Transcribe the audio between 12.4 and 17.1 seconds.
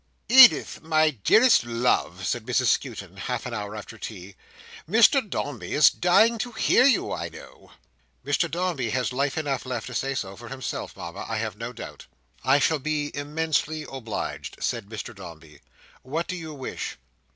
"I shall be immensely obliged," said Mr Dombey. "What do you wish?"